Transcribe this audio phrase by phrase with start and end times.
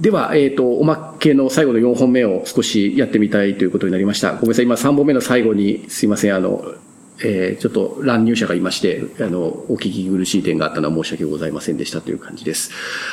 [0.00, 4.32] では、えっ、ー、と、おまけの最後の4本目を少しやってみたいということになりました。
[4.32, 6.74] ごめんなさい、今3本目の最後にすいません、あの、
[7.22, 12.70] えー、ちょっと乱入者がいまして、あの、お聞き苦しい点があったのは申し訳ございませんでしたという感じです。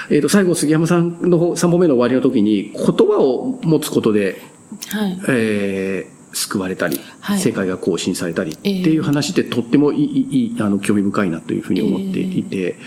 [0.10, 4.42] えっ、ー、と、最後、杉山さんの3本目の終わりの時に、言葉を持つことで、
[4.88, 12.80] はい、えー、救われたり、はい、世界が更新されたりっていう話ってとってもいい、いいあの、興味深いなというふうに思っていて、え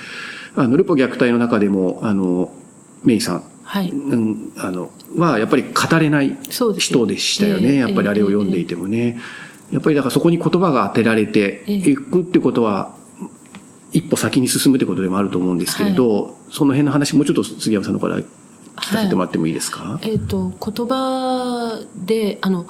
[0.57, 2.51] ー、あの、ルポ虐待の中でも、あの、
[3.05, 6.73] メイさん、はい、うん、あの、は、やっぱり語れない人
[7.07, 7.77] でしたよね。
[7.77, 9.21] やっぱりあれを読んでいてもね。
[9.71, 12.97] やっぱりだからそこに言葉が当てられていくってことは、
[13.93, 22.67] 一歩先に進むってことでもあると思うんですけれど、はい、その辺の話もうちょっと杉山さんのから聞かせてもらってもいいですか、はい、えっ、ー、と、言葉で、あの、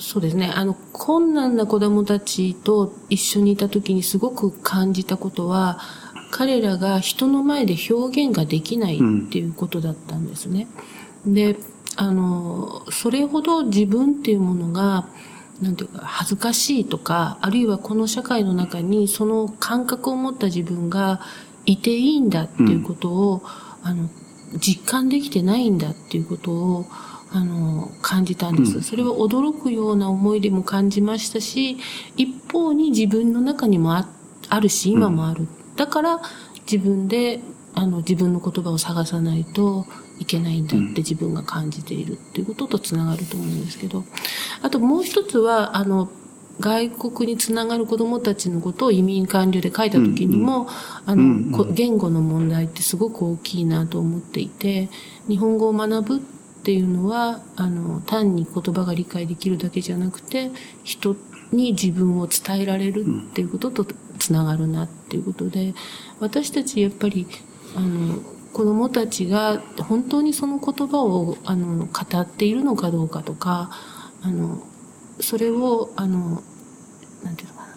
[0.00, 0.52] そうですね。
[0.52, 5.78] あの、困難な子供たちと一緒にいた時にすごく感じたことは、
[6.36, 10.66] 彼らが人の前で表現ができないっていうことだったんですね。
[11.24, 11.56] うん、で、
[11.94, 15.06] あの、それほど自分っていうものが、
[15.62, 21.20] なんていうか、恥ずかしいとか、あるいはこの社会の中にその感覚を持った自分が
[21.66, 23.42] いていいんだっていうことを、
[23.84, 24.08] うん、あの、
[24.58, 26.86] 実感できてないんだっていうことを、
[27.30, 28.80] あの、感じたんです。
[28.80, 31.76] それは驚くような思いでも感じましたし、
[32.16, 34.08] 一方に自分の中にもあ
[34.48, 35.46] あるし、今もある。
[35.76, 36.20] だから、
[36.70, 37.40] 自分で、
[37.74, 39.86] あの、自分の言葉を探さないと、
[40.20, 44.04] いけないんだって自分が感じているっていうこととつながると思うんですけど、
[44.62, 46.08] あともう一つは、あの、
[46.60, 50.68] 外国につながる子供たちのことを移民完了で書いた時にも、
[51.04, 54.88] あの、言語の問題ってすごく大きいなと思っていて、
[55.28, 56.20] 日本語を学ぶっ
[56.62, 60.52] ていうのは、あの、単に言葉が理解できるだけじゃなくて、
[60.84, 61.16] 人
[61.54, 63.86] に自分を伝えられるっていうことと
[64.18, 65.74] つながるなっていうことで、
[66.20, 67.26] 私たちやっぱり、
[67.76, 68.22] あの、
[68.54, 73.70] 子供たちが本当にその言葉をあの語っているのかどうかとか
[74.22, 74.62] あの
[75.20, 76.40] それをあの
[77.24, 77.74] なんていうのかな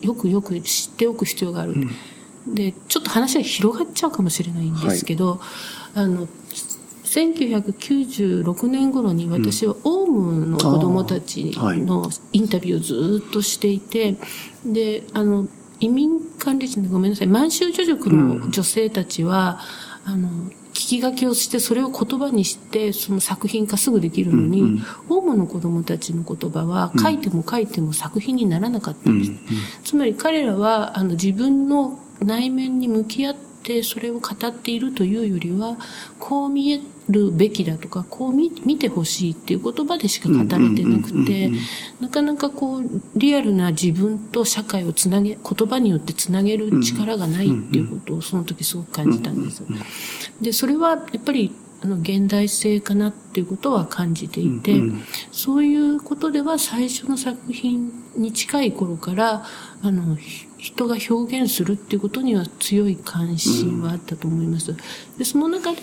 [0.00, 6.26] よくよく知っておく必要がある、うん、でちょっと話は広がっちゃうかもしれないんですけど、はい、あの
[7.10, 12.78] 1996年頃に私はオウムの子供たちのインタビューを
[13.20, 14.16] ずっとしていて、
[14.64, 15.48] であの
[15.80, 19.60] 移民管理人でごめんなさい満州女塾の女性たちは、
[20.06, 20.12] うん。
[20.12, 20.28] あの、
[20.72, 29.30] 聞き書きをして、それを言葉にして、その作品化すぐできるのに、うんうん、オウムの子供たちの言葉は、書いても書いても作品にならなかったんです。
[29.30, 29.42] うんうん、
[29.84, 35.76] つまり彼らは、あの、自分の内面に向き合って、それを語っているというよりは、
[36.18, 41.50] こう見えるべきだとか、こう見見てほしいっていう言葉でしか語れてなくて、
[42.00, 42.84] なかなかこう、
[43.16, 49.62] リアルな自分と社会をつなげ、言葉によってつなげる力がないっていうことをその時すごく感じたんです。
[50.40, 54.80] で、それはやっぱりあの現代性かなっていうことは感じていて、
[55.32, 57.90] そういうことでは最初の作品
[58.20, 59.44] に近い頃から
[59.82, 60.16] あの
[60.58, 64.76] 人が表現するっていうことには強い関心はあったと思います。
[65.18, 65.80] でその中で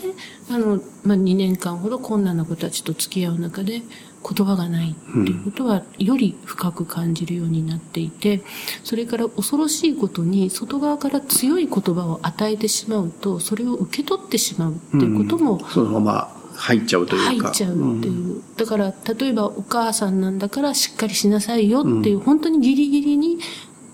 [0.50, 3.82] あの、まあ、2年間ほど困難な子たちと付き合う中で
[4.24, 8.42] 言葉がないっていうことはより深く感じるようになっていて、
[8.84, 17.48] それから恐ろしいことに外側から強い言葉を与えてしまうと、それを受け取ってしまうっていうことも、うん、そのまま入っちゃうというか。
[17.48, 18.14] 入っちゃうっていう。
[18.14, 23.40] うん、だから、例えばお母さんなんだからしっかりしなさいよっていう、うん、本当にギリギリに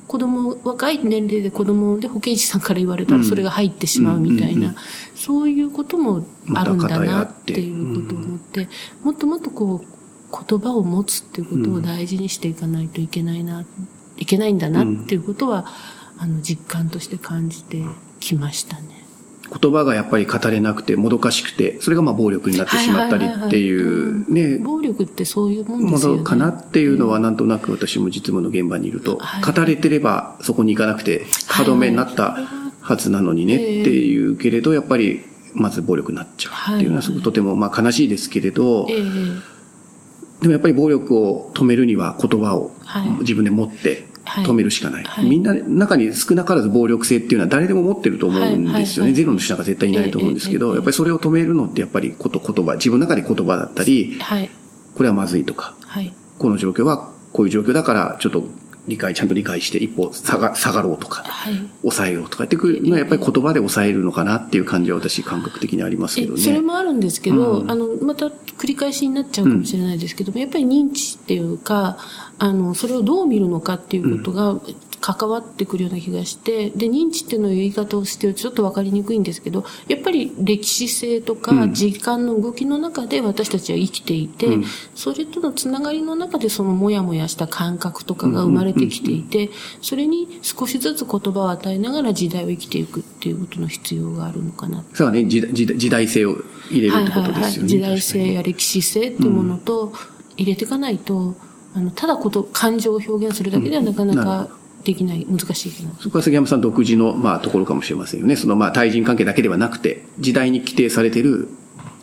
[0.07, 4.75] 子供、若い年齢で子供で保健師さんから言われたらそれが入ってしまうみたいな、
[5.15, 6.25] そういうことも
[6.55, 8.69] あるんだなっていうことを思って、
[9.03, 9.87] もっともっとこう、
[10.49, 13.65] 言葉を持つっていうことを大事にしていかないといけないな、
[14.17, 15.65] いけないんだなっていうことは、
[16.17, 17.83] あの、実感として感じて
[18.19, 18.92] きましたね。
[19.61, 24.57] 言葉がやっぱり語れなくてもどかしくて、それがまあ暴力になってしまったりっていうね。
[24.57, 26.23] 暴力ってそういうもんですよね。
[26.23, 32.37] かなっていうのはなんとなく私も実務の現場にいると、語れてればそこに行かなくて歯止めになった
[32.81, 35.21] はずなのにねっていうけれど、やっぱり
[35.53, 42.71] まず暴力になっちゃうっていうのはすごくとてもまあ悲しいですけれど、でもやっぱり暴力を止めるには言葉を
[43.19, 44.07] 自分で持って
[44.41, 45.03] 止めるしかない。
[45.03, 49.13] はい、みんな、中に少なからず暴力性っていうのは誰でも持ってると思うんですよね。
[49.13, 54.19] ゼロの人なんか絶対いないと思うんですけど、やっぱりそれを止めるのってやっぱりこと言葉、自分の中で言葉だったり、
[54.95, 55.75] これはまずいとか、
[56.39, 58.47] この状況はこういう状況だからちょっと
[58.87, 62.43] 理解、ちゃんと理解して一歩下が下がろうとか、はい、抑えようとか。
[62.43, 66.41] ってくるのはやっぱり言葉で抑えるのかなっていう感じは私感覚的にありますけどね。
[66.41, 71.97] それもあるんですけど、うん、あの、また繰り返しになっちゃうかもしれないですけども、うん、やっぱり認知っていうか、
[72.39, 74.59] あの、それをどう見るのかっていうことが、
[75.03, 84.63] 関わってくるような気がして、で、認知っていうの言い方をしてるとちょっとわかりにくいんですけど、やっぱり歴史性とか時間の動きの中で私たちは生きていて、うん、
[84.95, 89.49] それとのつながりの中でそのもやもやした感覚とかが生まれてきていて、
[89.81, 94.85] それに少しずつ言葉を与えながら時代を生きていくっていうことの必要があるのかな。
[94.93, 96.37] そうね、時代性を
[96.71, 97.33] 入れるってことですよね。
[97.33, 99.91] はいはいはい、時代性や歴史性っていうものと
[100.37, 101.35] 入れていかないと、
[101.75, 105.91] あの、ただこと、感情を表現するだけではなかなかできない、難しいかな。
[105.99, 108.35] そこは杉山さん独自の、まあ、ところかもしれませんよね。
[108.35, 111.49] その、まあ、対人関係だけではなくて、時代に規定されている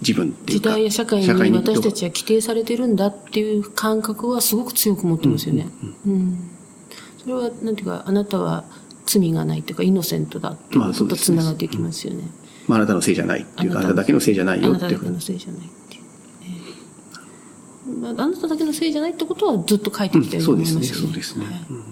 [0.00, 0.68] 自分っていうか。
[0.70, 5.68] 時代や社会に私たちは規定されてるんだっていう感覚はすごく強く持ってますよね。
[6.06, 6.50] うん、うん、
[7.18, 8.64] それは、なんていうか、あなたは
[9.06, 12.24] 罪がないっていうか、イノセントだっていうことと繋がっていきますよね。
[12.66, 14.86] まあ、あなたのせいじゃないっていうか、あなただけのせいじゃないよっていう。
[14.86, 16.02] あなただけのせいじゃないっていう。
[18.06, 21.06] あなただけのせいじゃないってことはずっと書いてきたように思いますよね。
[21.06, 21.44] そうですね。
[21.44, 21.90] そうですね。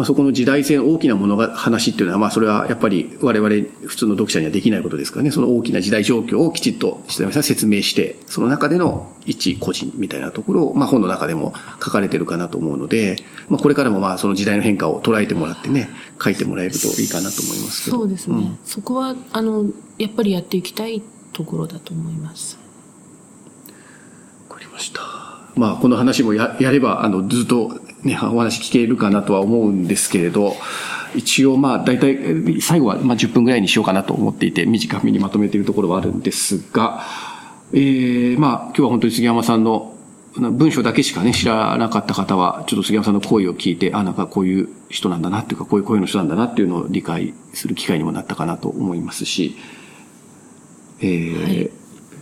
[0.00, 3.50] まあ、そこの時代性の大きなものが話っていうのは、まあ、それはやっぱり我々
[3.86, 11.52] 普通の読者にはできないことですからね、その大きな時代状況をきちっと、説明して、その中での一個人みたいなところを、まあ、本の中でも
[11.84, 13.16] 書かれてるかなと思うので、
[13.50, 17.98] まあ、これからもまあ、その時代の変化を捉えてもらってね、書いてもらえるといいかなと思いますけど。
[17.98, 18.36] そうですね。
[18.36, 19.66] うん、そこは、あの、
[19.98, 21.02] やっぱりやっていきたい
[21.34, 22.58] ところだと思います。
[24.48, 25.02] わかりました。
[25.56, 30.56] まあ、この話もややれば、あの、ずっとね、お話聞けるかなとは思うんですけれど、
[31.14, 37.02] 一応まあ、大体、最後はまあ10分ぐらいにしようかなと思っていて、短めにまとめているところはあるんですが、
[37.72, 39.94] えー、まあ、今日は本当に杉山さんの
[40.36, 49.56] 文章だけしかね、知らなかった方は、ちょっと杉山さんの声を聞いて、あ、なんかこういう人なんだなっていうか、こういう声の人なんだなっていうのを理解する機会にもなったかなと思いますし、
[51.00, 51.70] えー、はい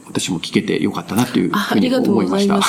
[0.08, 2.60] 私も聞けてよかったなというふうに思いました。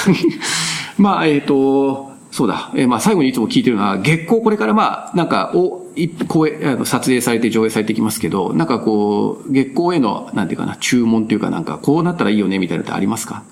[0.98, 2.72] まあ、えっ、ー、と、そうだ。
[2.76, 13.44] えー、まあ、最後にいつも聞いてるのは、月光これからまあ、なんか、お、い、こう、あの、撮影されて上映されてきますけど、なんかこう、月光への、なんていうかな、注文っていうかなんか、こうなったらいいよね、みたいなのってありますか？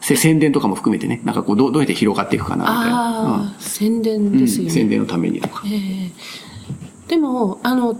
[0.00, 3.52] 宣伝とかも含めてね、なんかこう、どうどうやって広がっていくかな、みたいな。
[3.52, 5.62] うん、宣伝ですよね、うん、宣伝のためにとか。
[5.66, 6.10] えー、
[7.10, 7.98] でも、あの、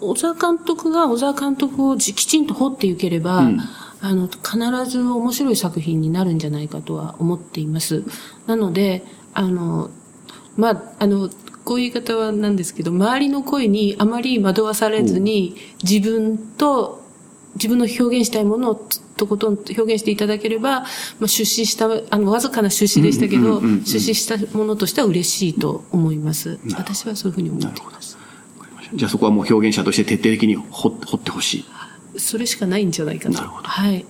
[0.00, 3.60] 小沢監督が小沢監督をきちんと掘っていければ、うん
[4.02, 4.58] あの、必
[4.90, 8.02] ず面白い作品になるんじゃないかとは思っています。
[8.48, 9.90] なので、あの、
[10.56, 11.30] まあ、あの、
[11.64, 15.54] こういう言い方はなんですけど、周りの声にあまり惑わされずに、
[15.84, 17.00] 自分と、
[17.54, 18.74] 自分の表現したいものを
[19.16, 20.86] とことん表現していただければ、ま
[21.26, 26.58] あ、出資した、あの、わずかな出資でしたけど、出資したものとしては嬉しいと思います。
[26.74, 28.18] 私はそういうふうに思っています。
[28.94, 31.64] じゃあそこはもう表現者として徹底的に掘ってほしい。
[32.16, 33.36] それしかないんじゃないかな。
[33.36, 33.68] なるほど。
[33.68, 34.04] はい。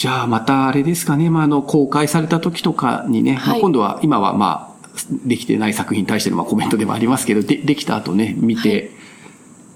[0.00, 4.88] じゃあまたあれですかね、まあ、あの、公開された時とかにね、はい、まあ、今度は、今はまあ、
[5.26, 8.92] できてない作品に対してのまあコメントでもありますけど、で、できた後ね、見て、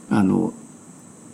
[0.08, 0.54] はい、あの、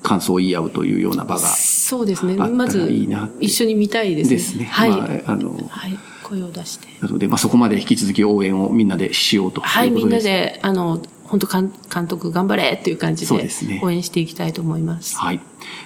[0.02, 2.34] 感想を言い合うというような場がそうですね。
[2.34, 2.90] まず、
[3.38, 4.36] 一緒に見たいですね。
[4.36, 4.64] ですね。
[4.64, 4.90] はい。
[4.90, 5.96] まあ、あの、はい。
[6.24, 6.88] 声を出して。
[7.00, 11.00] なので、まあ、そこまで引き続き応援をみんなでしようとはい、みんなで、あの、
[11.30, 11.70] 本当監
[12.08, 13.48] 督頑張れっていう感じで
[13.82, 15.16] 応援していきたいと思います。
[15.16, 15.40] はい。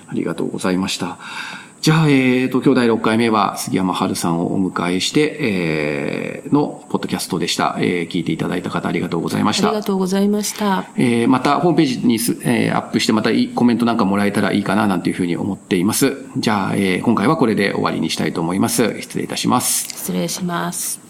[0.08, 1.18] ありがとうございました。
[1.82, 7.76] じゃあ、えっ、ー、と、今日第6回目は杉山春さんをお迎えして、えー、のポッドキャストでした。
[7.78, 9.68] えー、聞いていただいた方ありがとうございました。
[9.68, 10.86] ありがとうございました。
[10.96, 16.16] えー、またホームページにす、えー、アップしてまたいいコメントなんかもらえたらいいかななんていうふうに思っています。
[16.38, 18.98] じゃあ、えー、今回はこれで終わりにしたいと思います。
[19.02, 19.90] 失礼いたします。
[19.90, 21.03] 失礼します。